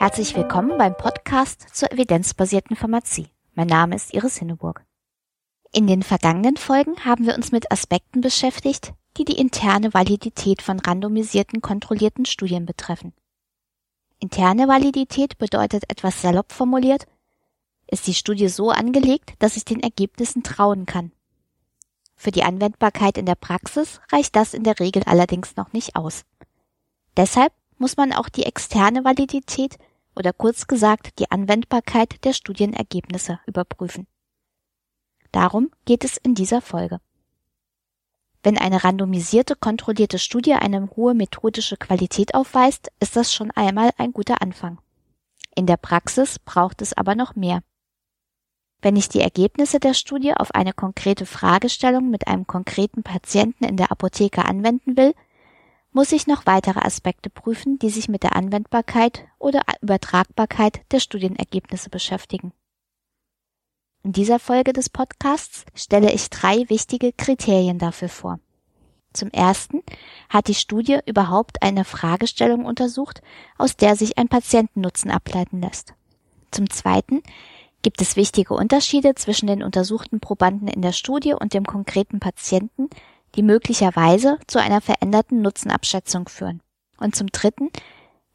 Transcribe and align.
Herzlich 0.00 0.34
willkommen 0.34 0.78
beim 0.78 0.96
Podcast 0.96 1.76
zur 1.76 1.92
evidenzbasierten 1.92 2.74
Pharmazie. 2.74 3.28
Mein 3.52 3.66
Name 3.66 3.96
ist 3.96 4.14
Iris 4.14 4.38
Hinneburg. 4.38 4.82
In 5.72 5.86
den 5.86 6.02
vergangenen 6.02 6.56
Folgen 6.56 7.04
haben 7.04 7.26
wir 7.26 7.34
uns 7.34 7.52
mit 7.52 7.70
Aspekten 7.70 8.22
beschäftigt, 8.22 8.94
die 9.18 9.26
die 9.26 9.38
interne 9.38 9.92
Validität 9.92 10.62
von 10.62 10.80
randomisierten 10.80 11.60
kontrollierten 11.60 12.24
Studien 12.24 12.64
betreffen. 12.64 13.12
Interne 14.20 14.68
Validität 14.68 15.36
bedeutet 15.36 15.84
etwas 15.90 16.22
salopp 16.22 16.50
formuliert, 16.50 17.06
ist 17.86 18.06
die 18.06 18.14
Studie 18.14 18.48
so 18.48 18.70
angelegt, 18.70 19.34
dass 19.38 19.58
ich 19.58 19.66
den 19.66 19.82
Ergebnissen 19.82 20.42
trauen 20.42 20.86
kann. 20.86 21.12
Für 22.16 22.30
die 22.30 22.42
Anwendbarkeit 22.42 23.18
in 23.18 23.26
der 23.26 23.34
Praxis 23.34 24.00
reicht 24.10 24.34
das 24.34 24.54
in 24.54 24.64
der 24.64 24.80
Regel 24.80 25.02
allerdings 25.04 25.56
noch 25.56 25.74
nicht 25.74 25.94
aus. 25.94 26.24
Deshalb 27.18 27.52
muss 27.76 27.98
man 27.98 28.14
auch 28.14 28.30
die 28.30 28.44
externe 28.44 29.04
Validität 29.04 29.76
oder 30.20 30.34
kurz 30.34 30.66
gesagt 30.66 31.18
die 31.18 31.30
Anwendbarkeit 31.30 32.22
der 32.24 32.34
Studienergebnisse 32.34 33.40
überprüfen. 33.46 34.06
Darum 35.32 35.70
geht 35.86 36.04
es 36.04 36.18
in 36.18 36.34
dieser 36.34 36.60
Folge. 36.60 37.00
Wenn 38.42 38.58
eine 38.58 38.84
randomisierte, 38.84 39.56
kontrollierte 39.56 40.18
Studie 40.18 40.52
eine 40.52 40.90
hohe 40.94 41.14
methodische 41.14 41.78
Qualität 41.78 42.34
aufweist, 42.34 42.92
ist 43.00 43.16
das 43.16 43.32
schon 43.32 43.50
einmal 43.52 43.90
ein 43.96 44.12
guter 44.12 44.42
Anfang. 44.42 44.78
In 45.56 45.64
der 45.64 45.78
Praxis 45.78 46.38
braucht 46.38 46.82
es 46.82 46.92
aber 46.92 47.14
noch 47.14 47.34
mehr. 47.34 47.62
Wenn 48.82 48.96
ich 48.96 49.08
die 49.08 49.20
Ergebnisse 49.20 49.80
der 49.80 49.94
Studie 49.94 50.34
auf 50.34 50.54
eine 50.54 50.74
konkrete 50.74 51.24
Fragestellung 51.24 52.10
mit 52.10 52.28
einem 52.28 52.46
konkreten 52.46 53.02
Patienten 53.02 53.64
in 53.64 53.78
der 53.78 53.90
Apotheke 53.90 54.44
anwenden 54.44 54.98
will, 54.98 55.14
muss 55.92 56.12
ich 56.12 56.26
noch 56.26 56.46
weitere 56.46 56.80
Aspekte 56.80 57.30
prüfen, 57.30 57.78
die 57.78 57.90
sich 57.90 58.08
mit 58.08 58.22
der 58.22 58.36
Anwendbarkeit 58.36 59.26
oder 59.38 59.62
Übertragbarkeit 59.80 60.80
der 60.92 61.00
Studienergebnisse 61.00 61.90
beschäftigen. 61.90 62.52
In 64.02 64.12
dieser 64.12 64.38
Folge 64.38 64.72
des 64.72 64.88
Podcasts 64.88 65.66
stelle 65.74 66.12
ich 66.12 66.30
drei 66.30 66.68
wichtige 66.70 67.12
Kriterien 67.12 67.78
dafür 67.78 68.08
vor. 68.08 68.40
Zum 69.12 69.30
ersten 69.30 69.82
hat 70.28 70.46
die 70.48 70.54
Studie 70.54 71.00
überhaupt 71.04 71.62
eine 71.62 71.84
Fragestellung 71.84 72.64
untersucht, 72.64 73.22
aus 73.58 73.76
der 73.76 73.96
sich 73.96 74.18
ein 74.18 74.28
Patientennutzen 74.28 75.10
ableiten 75.10 75.60
lässt. 75.60 75.94
Zum 76.52 76.70
zweiten 76.70 77.22
gibt 77.82 78.00
es 78.00 78.16
wichtige 78.16 78.54
Unterschiede 78.54 79.14
zwischen 79.16 79.48
den 79.48 79.62
untersuchten 79.62 80.20
Probanden 80.20 80.68
in 80.68 80.82
der 80.82 80.92
Studie 80.92 81.34
und 81.34 81.54
dem 81.54 81.64
konkreten 81.64 82.20
Patienten, 82.20 82.88
die 83.36 83.42
möglicherweise 83.42 84.38
zu 84.46 84.60
einer 84.60 84.80
veränderten 84.80 85.42
Nutzenabschätzung 85.42 86.28
führen. 86.28 86.62
Und 86.98 87.16
zum 87.16 87.28
dritten, 87.28 87.70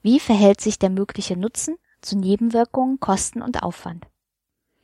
wie 0.02 0.19
verhält 0.19 0.61
sich 0.61 0.79
der 0.79 0.89
mögliche 0.89 1.37
Nutzen 1.37 1.77
zu 2.02 2.17
Nebenwirkungen, 2.17 2.99
Kosten 2.99 3.41
und 3.41 3.63
Aufwand? 3.63 4.05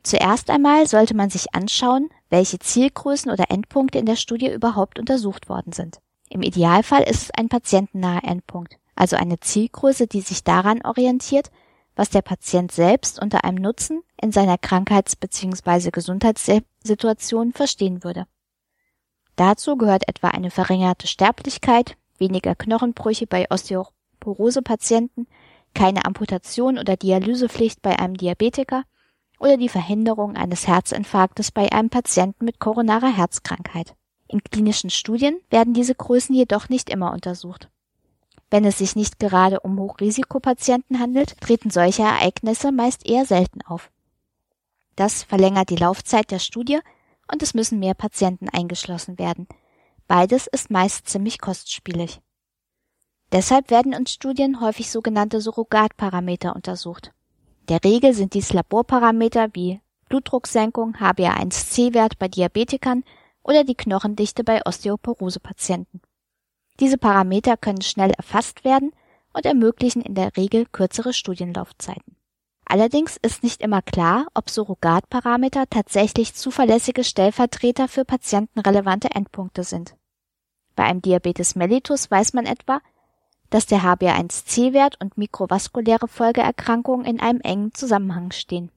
Zuerst 0.02 0.50
einmal 0.50 0.88
sollte 0.88 1.14
man 1.14 1.30
sich 1.30 1.54
anschauen, 1.54 2.10
welche 2.28 2.58
Zielgrößen 2.58 3.30
oder 3.30 3.50
Endpunkte 3.50 3.98
in 3.98 4.06
der 4.06 4.16
Studie 4.16 4.52
überhaupt 4.52 4.98
untersucht 4.98 5.48
worden 5.48 5.72
sind. 5.72 6.00
Im 6.28 6.42
Idealfall 6.42 7.02
ist 7.02 7.22
es 7.22 7.30
ein 7.30 7.48
patientennaher 7.48 8.24
Endpunkt, 8.24 8.78
also 8.96 9.16
eine 9.16 9.38
Zielgröße, 9.38 10.06
die 10.06 10.22
sich 10.22 10.42
daran 10.42 10.82
orientiert, 10.82 11.50
was 11.94 12.10
der 12.10 12.22
Patient 12.22 12.72
selbst 12.72 13.20
unter 13.20 13.44
einem 13.44 13.58
Nutzen 13.62 14.02
in 14.20 14.32
seiner 14.32 14.58
Krankheits- 14.58 15.14
bzw. 15.14 15.90
Gesundheitssituation 15.90 17.52
verstehen 17.52 18.02
würde. 18.02 18.26
Dazu 19.42 19.76
gehört 19.76 20.08
etwa 20.08 20.28
eine 20.28 20.52
verringerte 20.52 21.08
Sterblichkeit, 21.08 21.96
weniger 22.16 22.54
Knochenbrüche 22.54 23.26
bei 23.26 23.50
Osteoporose-Patienten, 23.50 25.26
keine 25.74 26.04
Amputation 26.04 26.78
oder 26.78 26.96
Dialysepflicht 26.96 27.82
bei 27.82 27.98
einem 27.98 28.16
Diabetiker 28.16 28.84
oder 29.40 29.56
die 29.56 29.68
Verhinderung 29.68 30.36
eines 30.36 30.68
Herzinfarktes 30.68 31.50
bei 31.50 31.72
einem 31.72 31.90
Patienten 31.90 32.44
mit 32.44 32.60
koronarer 32.60 33.12
Herzkrankheit. 33.12 33.96
In 34.28 34.44
klinischen 34.44 34.90
Studien 34.90 35.40
werden 35.50 35.74
diese 35.74 35.96
Größen 35.96 36.36
jedoch 36.36 36.68
nicht 36.68 36.88
immer 36.88 37.12
untersucht. 37.12 37.68
Wenn 38.48 38.64
es 38.64 38.78
sich 38.78 38.94
nicht 38.94 39.18
gerade 39.18 39.58
um 39.58 39.76
Hochrisikopatienten 39.76 41.00
handelt, 41.00 41.40
treten 41.40 41.70
solche 41.70 42.02
Ereignisse 42.02 42.70
meist 42.70 43.04
eher 43.04 43.26
selten 43.26 43.62
auf. 43.62 43.90
Das 44.94 45.24
verlängert 45.24 45.70
die 45.70 45.76
Laufzeit 45.76 46.30
der 46.30 46.38
Studie 46.38 46.78
und 47.32 47.42
es 47.42 47.54
müssen 47.54 47.78
mehr 47.78 47.94
Patienten 47.94 48.48
eingeschlossen 48.48 49.18
werden. 49.18 49.48
Beides 50.06 50.46
ist 50.46 50.70
meist 50.70 51.08
ziemlich 51.08 51.40
kostspielig. 51.40 52.20
Deshalb 53.32 53.70
werden 53.70 53.94
in 53.94 54.06
Studien 54.06 54.60
häufig 54.60 54.90
sogenannte 54.90 55.40
Surrogatparameter 55.40 56.54
untersucht. 56.54 57.12
Der 57.68 57.82
Regel 57.82 58.12
sind 58.12 58.34
dies 58.34 58.52
Laborparameter 58.52 59.48
wie 59.54 59.80
Blutdrucksenkung, 60.10 60.96
HbA1c-Wert 60.96 62.18
bei 62.18 62.28
Diabetikern 62.28 63.04
oder 63.42 63.64
die 63.64 63.74
Knochendichte 63.74 64.44
bei 64.44 64.60
Osteoporose-Patienten. 64.66 66.02
Diese 66.80 66.98
Parameter 66.98 67.56
können 67.56 67.80
schnell 67.80 68.10
erfasst 68.10 68.64
werden 68.64 68.92
und 69.32 69.46
ermöglichen 69.46 70.02
in 70.02 70.14
der 70.14 70.36
Regel 70.36 70.66
kürzere 70.66 71.14
Studienlaufzeiten. 71.14 72.16
Allerdings 72.64 73.16
ist 73.16 73.42
nicht 73.42 73.60
immer 73.60 73.82
klar, 73.82 74.26
ob 74.34 74.48
Surrogatparameter 74.48 75.64
tatsächlich 75.68 76.34
zuverlässige 76.34 77.04
Stellvertreter 77.04 77.88
für 77.88 78.04
patientenrelevante 78.04 79.10
Endpunkte 79.10 79.64
sind. 79.64 79.94
Bei 80.74 80.84
einem 80.84 81.02
Diabetes 81.02 81.54
mellitus 81.54 82.10
weiß 82.10 82.32
man 82.32 82.46
etwa, 82.46 82.80
dass 83.50 83.66
der 83.66 83.82
HbA1c-Wert 83.82 84.98
und 85.00 85.18
mikrovaskuläre 85.18 86.08
Folgeerkrankungen 86.08 87.04
in 87.04 87.20
einem 87.20 87.40
engen 87.42 87.74
Zusammenhang 87.74 88.32
stehen. 88.32 88.70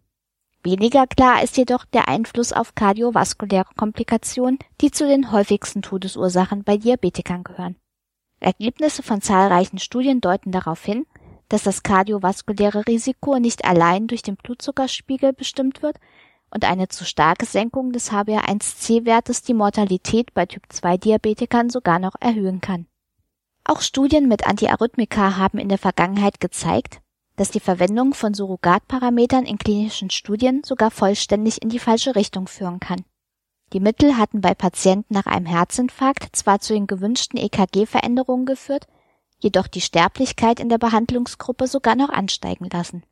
Weniger 0.64 1.08
klar 1.08 1.44
ist 1.44 1.58
jedoch 1.58 1.86
der 1.86 2.08
Einfluss 2.08 2.52
auf 2.52 2.76
kardiovaskuläre 2.76 3.70
Komplikationen, 3.78 4.60
die 4.82 4.92
zu 4.92 5.08
den 5.08 5.32
häufigsten 5.32 5.84
Todesursachen 5.84 6.64
bei 6.64 6.76
Diabetikern 6.78 7.44
gehören. 7.44 7.76
Ergebnisse 8.40 9.04
von 9.04 9.22
zahlreichen 9.22 9.80
Studien 9.80 10.22
deuten 10.22 10.52
darauf 10.52 10.84
hin, 10.84 11.06
dass 11.50 11.64
das 11.64 11.84
kardiovaskuläre 11.84 12.88
Risiko 12.88 13.38
nicht 13.40 13.66
allein 13.66 14.08
durch 14.08 14.22
den 14.22 14.36
Blutzuckerspiegel 14.36 15.34
bestimmt 15.34 15.82
wird 15.82 15.98
und 16.52 16.66
eine 16.66 16.88
zu 16.88 17.06
starke 17.06 17.46
Senkung 17.46 17.92
des 17.92 18.12
HbA1c-Wertes 18.12 19.42
die 19.42 19.54
Mortalität 19.54 20.34
bei 20.34 20.46
Typ-2-Diabetikern 20.46 21.70
sogar 21.70 22.00
noch 22.00 22.16
erhöhen 22.20 22.62
kann. 22.62 22.88
Auch 23.64 23.82
Studien 23.82 24.28
mit 24.28 24.48
Antiarrhythmika 24.48 25.38
haben 25.38 25.58
in 25.58 25.70
der 25.70 25.80
Vergangenheit 25.80 26.40
gezeigt, 26.40 27.02
dass 27.36 27.52
die 27.52 27.60
Verwendung 27.60 28.14
von 28.14 28.34
Surrogatparametern 28.34 29.46
in 29.46 29.58
klinischen 29.58 30.10
Studien 30.10 30.62
sogar 30.64 30.92
vollständig 30.92 31.62
in 31.62 31.70
die 31.70 31.80
falsche 31.80 32.16
Richtung 32.16 32.48
führen 32.48 32.80
kann. 32.80 33.04
Die 33.74 33.80
Mittel 33.80 34.18
hatten 34.18 34.42
bei 34.42 34.54
Patienten 34.54 35.14
nach 35.14 35.26
einem 35.26 35.48
Herzinfarkt 35.48 36.36
zwar 36.36 36.60
zu 36.60 36.74
den 36.74 36.88
gewünschten 36.88 37.40
EKG-Veränderungen 37.40 38.46
geführt, 38.46 38.88
jedoch 39.46 39.68
die 39.68 39.82
Sterblichkeit 39.82 40.60
in 40.60 40.70
der 40.70 40.80
Behandlungsgruppe 40.80 41.68
sogar 41.68 41.96
noch 41.96 42.10
ansteigen 42.10 42.68
lassen. 42.70 43.04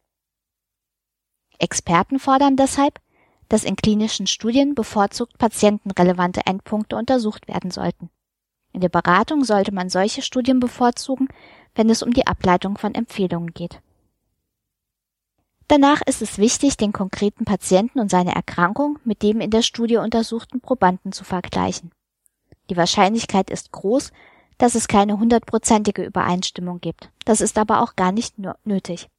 Experten 1.60 2.20
fordern 2.20 2.58
deshalb, 2.58 3.00
dass 3.48 3.64
in 3.64 3.76
klinischen 3.76 4.26
Studien 4.26 4.74
bevorzugt 4.74 5.38
patientenrelevante 5.38 6.42
Endpunkte 6.46 6.96
untersucht 6.96 7.48
werden 7.48 7.70
sollten. 7.70 8.10
In 8.72 8.82
der 8.82 8.90
Beratung 8.90 9.44
sollte 9.44 9.72
man 9.72 9.90
solche 9.90 10.24
Studien 10.24 10.60
bevorzugen, 10.60 11.28
wenn 11.76 11.90
es 11.92 12.02
um 12.02 12.12
die 12.12 12.26
Ableitung 12.26 12.80
von 12.80 12.96
Empfehlungen 12.96 13.54
geht. 13.54 13.80
Danach 15.68 16.02
ist 16.02 16.24
es 16.24 16.40
wichtig, 16.40 16.78
den 16.78 16.92
konkreten 16.94 17.46
Patienten 17.46 18.00
und 18.00 18.10
seine 18.10 18.34
Erkrankung 18.34 18.98
mit 19.06 19.22
dem 19.22 19.40
in 19.40 19.52
der 19.52 19.62
Studie 19.62 19.98
untersuchten 19.98 20.62
Probanden 20.62 21.12
zu 21.12 21.24
vergleichen. 21.24 21.92
Die 22.69 22.78
Wahrscheinlichkeit 22.78 23.52
ist 23.52 23.72
groß, 23.72 24.12
dass 24.58 24.76
es 24.76 24.88
keine 24.88 25.20
hundertprozentige 25.20 26.04
Übereinstimmung 26.04 26.80
gibt. 26.80 27.10
Das 27.26 27.42
ist 27.42 27.58
aber 27.58 27.82
auch 27.82 27.96
gar 27.96 28.12
nicht 28.12 28.36
nötig. 28.64 29.10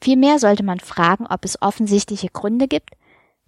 Vielmehr 0.00 0.38
sollte 0.38 0.62
man 0.62 0.80
fragen, 0.80 1.26
ob 1.26 1.44
es 1.44 1.60
offensichtliche 1.60 2.28
Gründe 2.28 2.68
gibt, 2.68 2.90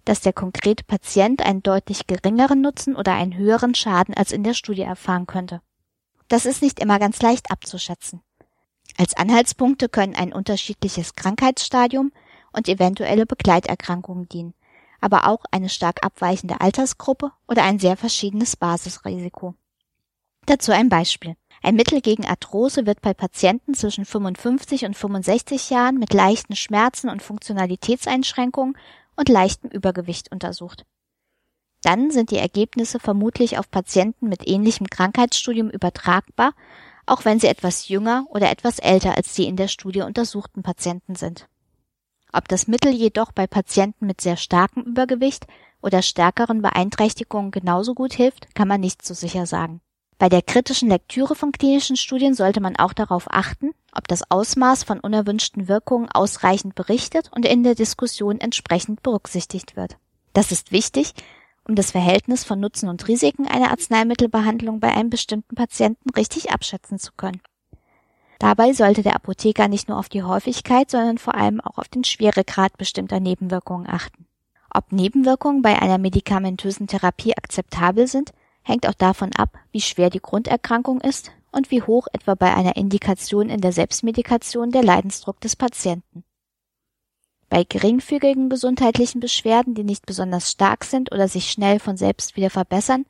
dass 0.05 0.21
der 0.21 0.33
konkrete 0.33 0.83
Patient 0.83 1.41
einen 1.43 1.63
deutlich 1.63 2.07
geringeren 2.07 2.61
Nutzen 2.61 2.95
oder 2.95 3.13
einen 3.13 3.37
höheren 3.37 3.73
Schaden 3.73 4.13
als 4.13 4.31
in 4.31 4.43
der 4.43 4.53
Studie 4.53 4.81
erfahren 4.81 5.27
könnte. 5.27 5.61
Das 6.27 6.45
ist 6.45 6.61
nicht 6.61 6.79
immer 6.79 6.99
ganz 6.99 7.21
leicht 7.21 7.51
abzuschätzen. 7.51 8.21
Als 8.97 9.15
Anhaltspunkte 9.15 9.89
können 9.89 10.15
ein 10.15 10.33
unterschiedliches 10.33 11.15
Krankheitsstadium 11.15 12.11
und 12.51 12.67
eventuelle 12.67 13.25
Begleiterkrankungen 13.25 14.29
dienen, 14.29 14.53
aber 15.01 15.27
auch 15.27 15.43
eine 15.51 15.69
stark 15.69 16.05
abweichende 16.05 16.61
Altersgruppe 16.61 17.31
oder 17.47 17.63
ein 17.63 17.79
sehr 17.79 17.97
verschiedenes 17.97 18.55
Basisrisiko. 18.55 19.55
Dazu 20.45 20.71
ein 20.71 20.89
Beispiel. 20.89 21.35
Ein 21.61 21.75
Mittel 21.75 22.01
gegen 22.01 22.25
Arthrose 22.25 22.85
wird 22.85 23.01
bei 23.01 23.13
Patienten 23.13 23.73
zwischen 23.73 24.03
55 24.03 24.83
und 24.83 24.97
65 24.97 25.69
Jahren 25.69 25.97
mit 25.97 26.13
leichten 26.13 26.57
Schmerzen 26.57 27.09
und 27.09 27.21
Funktionalitätseinschränkungen 27.21 28.77
und 29.15 29.29
leichtem 29.29 29.69
Übergewicht 29.69 30.31
untersucht. 30.31 30.85
Dann 31.81 32.11
sind 32.11 32.31
die 32.31 32.37
Ergebnisse 32.37 32.99
vermutlich 32.99 33.57
auf 33.57 33.71
Patienten 33.71 34.27
mit 34.27 34.47
ähnlichem 34.47 34.87
Krankheitsstudium 34.87 35.69
übertragbar, 35.69 36.53
auch 37.05 37.23
wenn 37.23 37.39
sie 37.39 37.47
etwas 37.47 37.87
jünger 37.87 38.25
oder 38.29 38.49
etwas 38.49 38.79
älter 38.79 39.15
als 39.15 39.33
die 39.33 39.45
in 39.45 39.55
der 39.55 39.67
Studie 39.69 40.01
untersuchten 40.01 40.63
Patienten 40.63 41.15
sind. 41.15 41.47
Ob 42.33 42.47
das 42.47 42.67
Mittel 42.67 42.91
jedoch 42.91 43.31
bei 43.31 43.47
Patienten 43.47 44.05
mit 44.07 44.19
sehr 44.19 44.37
starkem 44.37 44.83
Übergewicht 44.83 45.45
oder 45.81 46.01
stärkeren 46.01 46.61
Beeinträchtigungen 46.61 47.51
genauso 47.51 47.93
gut 47.93 48.13
hilft, 48.13 48.53
kann 48.55 48.67
man 48.67 48.81
nicht 48.81 49.05
so 49.05 49.13
sicher 49.13 49.45
sagen. 49.45 49.81
Bei 50.17 50.29
der 50.29 50.41
kritischen 50.41 50.89
Lektüre 50.89 51.35
von 51.35 51.51
klinischen 51.51 51.95
Studien 51.95 52.33
sollte 52.33 52.61
man 52.61 52.75
auch 52.75 52.93
darauf 52.93 53.25
achten, 53.29 53.71
ob 53.93 54.07
das 54.07 54.29
Ausmaß 54.29 54.83
von 54.83 54.99
unerwünschten 54.99 55.67
Wirkungen 55.67 56.09
ausreichend 56.09 56.75
berichtet 56.75 57.29
und 57.35 57.45
in 57.45 57.63
der 57.63 57.75
Diskussion 57.75 58.39
entsprechend 58.39 59.03
berücksichtigt 59.03 59.75
wird. 59.75 59.97
Das 60.33 60.51
ist 60.51 60.71
wichtig, 60.71 61.13
um 61.67 61.75
das 61.75 61.91
Verhältnis 61.91 62.43
von 62.43 62.59
Nutzen 62.59 62.89
und 62.89 63.07
Risiken 63.07 63.47
einer 63.47 63.71
Arzneimittelbehandlung 63.71 64.79
bei 64.79 64.93
einem 64.93 65.09
bestimmten 65.09 65.55
Patienten 65.55 66.09
richtig 66.11 66.51
abschätzen 66.51 66.99
zu 66.99 67.11
können. 67.15 67.41
Dabei 68.39 68.73
sollte 68.73 69.03
der 69.03 69.15
Apotheker 69.15 69.67
nicht 69.67 69.87
nur 69.87 69.97
auf 69.97 70.09
die 70.09 70.23
Häufigkeit, 70.23 70.91
sondern 70.91 71.17
vor 71.17 71.35
allem 71.35 71.61
auch 71.61 71.77
auf 71.77 71.87
den 71.87 72.03
Schweregrad 72.03 72.77
bestimmter 72.77 73.19
Nebenwirkungen 73.19 73.87
achten. 73.87 74.25
Ob 74.69 74.91
Nebenwirkungen 74.91 75.61
bei 75.61 75.81
einer 75.81 75.97
medikamentösen 75.97 76.87
Therapie 76.87 77.37
akzeptabel 77.37 78.07
sind, 78.07 78.33
hängt 78.63 78.87
auch 78.87 78.93
davon 78.93 79.31
ab, 79.37 79.59
wie 79.71 79.81
schwer 79.81 80.09
die 80.09 80.21
Grunderkrankung 80.21 81.01
ist 81.01 81.31
und 81.51 81.71
wie 81.71 81.81
hoch 81.81 82.07
etwa 82.13 82.35
bei 82.35 82.53
einer 82.53 82.75
Indikation 82.75 83.49
in 83.49 83.61
der 83.61 83.71
Selbstmedikation 83.71 84.71
der 84.71 84.83
Leidensdruck 84.83 85.39
des 85.41 85.55
Patienten. 85.55 86.23
Bei 87.49 87.63
geringfügigen 87.63 88.49
gesundheitlichen 88.49 89.19
Beschwerden, 89.19 89.75
die 89.75 89.83
nicht 89.83 90.07
besonders 90.07 90.49
stark 90.49 90.83
sind 90.85 91.11
oder 91.11 91.27
sich 91.27 91.51
schnell 91.51 91.79
von 91.79 91.97
selbst 91.97 92.35
wieder 92.35 92.49
verbessern, 92.49 93.05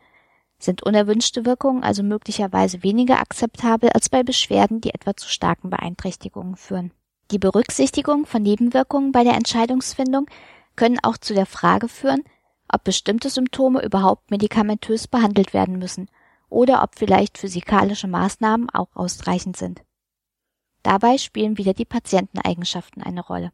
sind 0.59 0.83
unerwünschte 0.83 1.45
Wirkungen 1.45 1.83
also 1.83 2.03
möglicherweise 2.03 2.83
weniger 2.83 3.19
akzeptabel 3.19 3.89
als 3.91 4.09
bei 4.09 4.23
Beschwerden, 4.23 4.81
die 4.81 4.93
etwa 4.93 5.15
zu 5.15 5.29
starken 5.29 5.69
Beeinträchtigungen 5.69 6.55
führen. 6.55 6.91
Die 7.31 7.39
Berücksichtigung 7.39 8.25
von 8.25 8.41
Nebenwirkungen 8.43 9.11
bei 9.11 9.23
der 9.23 9.35
Entscheidungsfindung 9.35 10.27
können 10.75 10.99
auch 11.03 11.17
zu 11.17 11.33
der 11.33 11.45
Frage 11.45 11.87
führen, 11.87 12.23
ob 12.73 12.83
bestimmte 12.83 13.29
Symptome 13.29 13.83
überhaupt 13.83 14.31
medikamentös 14.31 15.07
behandelt 15.07 15.53
werden 15.53 15.77
müssen 15.77 16.09
oder 16.49 16.83
ob 16.83 16.95
vielleicht 16.95 17.37
physikalische 17.37 18.07
Maßnahmen 18.07 18.69
auch 18.69 18.95
ausreichend 18.95 19.57
sind. 19.57 19.83
Dabei 20.83 21.17
spielen 21.17 21.57
wieder 21.57 21.73
die 21.73 21.85
Patienteneigenschaften 21.85 23.01
eine 23.01 23.21
Rolle. 23.21 23.51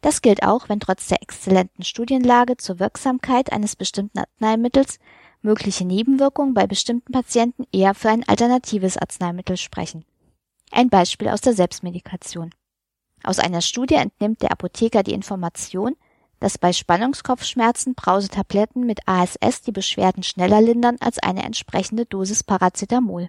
Das 0.00 0.22
gilt 0.22 0.42
auch, 0.42 0.68
wenn 0.68 0.80
trotz 0.80 1.08
der 1.08 1.22
exzellenten 1.22 1.84
Studienlage 1.84 2.56
zur 2.56 2.78
Wirksamkeit 2.78 3.52
eines 3.52 3.76
bestimmten 3.76 4.18
Arzneimittels 4.18 4.98
mögliche 5.42 5.84
Nebenwirkungen 5.84 6.54
bei 6.54 6.66
bestimmten 6.66 7.12
Patienten 7.12 7.64
eher 7.72 7.94
für 7.94 8.10
ein 8.10 8.26
alternatives 8.28 8.96
Arzneimittel 8.96 9.56
sprechen. 9.56 10.04
Ein 10.70 10.88
Beispiel 10.88 11.28
aus 11.28 11.40
der 11.40 11.54
Selbstmedikation. 11.54 12.54
Aus 13.22 13.38
einer 13.38 13.62
Studie 13.62 13.94
entnimmt 13.94 14.42
der 14.42 14.52
Apotheker 14.52 15.02
die 15.02 15.14
Information, 15.14 15.96
dass 16.40 16.58
bei 16.58 16.72
Spannungskopfschmerzen 16.72 17.94
Brausetabletten 17.94 18.86
mit 18.86 19.00
ASS 19.06 19.62
die 19.62 19.72
Beschwerden 19.72 20.22
schneller 20.22 20.60
lindern 20.60 20.96
als 21.00 21.18
eine 21.18 21.42
entsprechende 21.44 22.06
Dosis 22.06 22.44
Paracetamol. 22.44 23.28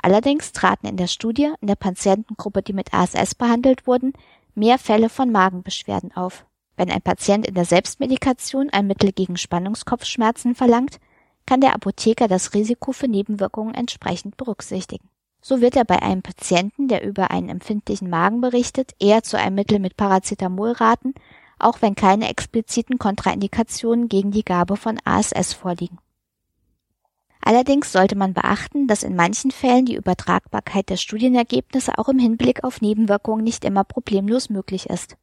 Allerdings 0.00 0.52
traten 0.52 0.86
in 0.86 0.96
der 0.96 1.08
Studie 1.08 1.52
in 1.60 1.66
der 1.66 1.76
Patientengruppe, 1.76 2.62
die 2.62 2.72
mit 2.72 2.94
ASS 2.94 3.34
behandelt 3.34 3.86
wurden, 3.86 4.12
mehr 4.54 4.78
Fälle 4.78 5.08
von 5.08 5.30
Magenbeschwerden 5.30 6.12
auf. 6.16 6.46
Wenn 6.76 6.90
ein 6.90 7.02
Patient 7.02 7.46
in 7.46 7.54
der 7.54 7.64
Selbstmedikation 7.64 8.70
ein 8.70 8.86
Mittel 8.86 9.12
gegen 9.12 9.36
Spannungskopfschmerzen 9.36 10.54
verlangt, 10.54 11.00
kann 11.46 11.60
der 11.60 11.74
Apotheker 11.74 12.28
das 12.28 12.54
Risiko 12.54 12.92
für 12.92 13.08
Nebenwirkungen 13.08 13.74
entsprechend 13.74 14.36
berücksichtigen. 14.36 15.08
So 15.40 15.60
wird 15.60 15.76
er 15.76 15.84
bei 15.84 16.02
einem 16.02 16.22
Patienten, 16.22 16.88
der 16.88 17.04
über 17.04 17.30
einen 17.30 17.48
empfindlichen 17.48 18.10
Magen 18.10 18.40
berichtet, 18.40 18.92
eher 19.00 19.22
zu 19.22 19.38
einem 19.38 19.54
Mittel 19.54 19.78
mit 19.78 19.96
Paracetamol 19.96 20.72
raten, 20.72 21.14
auch 21.58 21.82
wenn 21.82 21.94
keine 21.94 22.28
expliziten 22.28 22.98
Kontraindikationen 22.98 24.08
gegen 24.08 24.30
die 24.30 24.44
Gabe 24.44 24.76
von 24.76 24.98
ASS 25.04 25.52
vorliegen. 25.52 25.98
Allerdings 27.40 27.92
sollte 27.92 28.16
man 28.16 28.34
beachten, 28.34 28.86
dass 28.88 29.02
in 29.02 29.16
manchen 29.16 29.50
Fällen 29.50 29.86
die 29.86 29.94
Übertragbarkeit 29.94 30.90
der 30.90 30.96
Studienergebnisse 30.96 31.96
auch 31.96 32.08
im 32.08 32.18
Hinblick 32.18 32.64
auf 32.64 32.80
Nebenwirkungen 32.80 33.44
nicht 33.44 33.64
immer 33.64 33.84
problemlos 33.84 34.50
möglich 34.50 34.90
ist. 34.90 35.16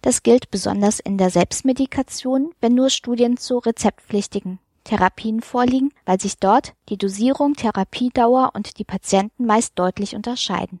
Das 0.00 0.22
gilt 0.22 0.50
besonders 0.50 1.00
in 1.00 1.18
der 1.18 1.30
Selbstmedikation, 1.30 2.52
wenn 2.60 2.74
nur 2.74 2.88
Studien 2.88 3.36
zu 3.36 3.58
rezeptpflichtigen 3.58 4.60
Therapien 4.84 5.42
vorliegen, 5.42 5.92
weil 6.06 6.20
sich 6.20 6.38
dort 6.38 6.72
die 6.88 6.96
Dosierung, 6.96 7.54
Therapiedauer 7.54 8.52
und 8.54 8.78
die 8.78 8.84
Patienten 8.84 9.44
meist 9.44 9.78
deutlich 9.78 10.16
unterscheiden. 10.16 10.80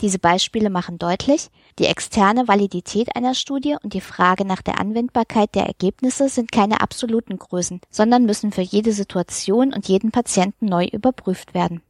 Diese 0.00 0.18
Beispiele 0.18 0.70
machen 0.70 0.98
deutlich, 0.98 1.50
die 1.78 1.84
externe 1.84 2.48
Validität 2.48 3.14
einer 3.16 3.34
Studie 3.34 3.76
und 3.82 3.92
die 3.92 4.00
Frage 4.00 4.46
nach 4.46 4.62
der 4.62 4.80
Anwendbarkeit 4.80 5.54
der 5.54 5.66
Ergebnisse 5.66 6.30
sind 6.30 6.50
keine 6.50 6.80
absoluten 6.80 7.38
Größen, 7.38 7.80
sondern 7.90 8.24
müssen 8.24 8.50
für 8.50 8.62
jede 8.62 8.92
Situation 8.92 9.74
und 9.74 9.88
jeden 9.88 10.10
Patienten 10.10 10.66
neu 10.66 10.86
überprüft 10.86 11.52
werden. 11.52 11.82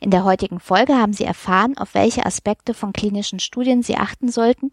In 0.00 0.10
der 0.10 0.24
heutigen 0.24 0.60
Folge 0.60 0.94
haben 0.94 1.12
Sie 1.12 1.24
erfahren, 1.24 1.76
auf 1.78 1.94
welche 1.94 2.24
Aspekte 2.24 2.74
von 2.74 2.92
klinischen 2.92 3.40
Studien 3.40 3.82
Sie 3.82 3.96
achten 3.96 4.30
sollten, 4.30 4.70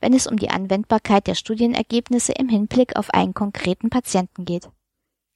wenn 0.00 0.12
es 0.12 0.26
um 0.26 0.36
die 0.36 0.50
Anwendbarkeit 0.50 1.26
der 1.26 1.34
Studienergebnisse 1.34 2.32
im 2.32 2.48
Hinblick 2.48 2.96
auf 2.96 3.10
einen 3.14 3.32
konkreten 3.32 3.88
Patienten 3.88 4.44
geht. 4.44 4.68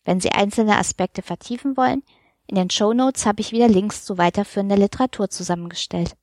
Wenn 0.04 0.20
Sie 0.20 0.32
einzelne 0.32 0.76
Aspekte 0.76 1.22
vertiefen 1.22 1.76
wollen, 1.76 2.02
in 2.50 2.56
den 2.56 2.68
Show 2.68 2.92
Notes 2.92 3.26
habe 3.26 3.40
ich 3.40 3.52
wieder 3.52 3.68
Links 3.68 4.04
zu 4.04 4.18
weiterführender 4.18 4.76
Literatur 4.76 5.30
zusammengestellt. 5.30 6.16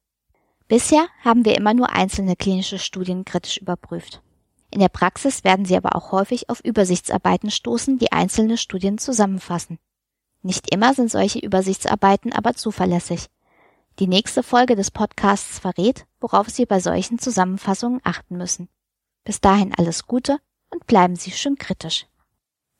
Bisher 0.67 1.07
haben 1.23 1.45
wir 1.45 1.55
immer 1.55 1.73
nur 1.73 1.93
einzelne 1.93 2.35
klinische 2.35 2.79
Studien 2.79 3.23
kritisch 3.23 3.55
überprüft. 3.55 4.21
In 4.69 4.81
der 4.81 4.89
Praxis 4.89 5.45
werden 5.45 5.63
Sie 5.63 5.77
aber 5.77 5.95
auch 5.95 6.11
häufig 6.11 6.49
auf 6.49 6.59
Übersichtsarbeiten 6.59 7.49
stoßen, 7.49 7.97
die 7.97 8.11
einzelne 8.11 8.57
Studien 8.57 8.97
zusammenfassen. 8.97 9.79
Nicht 10.41 10.73
immer 10.73 10.93
sind 10.93 11.09
solche 11.09 11.39
Übersichtsarbeiten 11.39 12.33
aber 12.33 12.55
zuverlässig. 12.55 13.27
Die 13.99 14.07
nächste 14.07 14.43
Folge 14.43 14.75
des 14.75 14.91
Podcasts 14.91 15.59
verrät, 15.59 16.05
worauf 16.19 16.49
Sie 16.49 16.65
bei 16.65 16.81
solchen 16.81 17.19
Zusammenfassungen 17.19 18.01
achten 18.03 18.35
müssen. 18.35 18.67
Bis 19.23 19.39
dahin 19.39 19.73
alles 19.73 20.05
Gute 20.05 20.39
und 20.71 20.85
bleiben 20.87 21.15
Sie 21.15 21.31
schön 21.31 21.55
kritisch. 21.55 22.05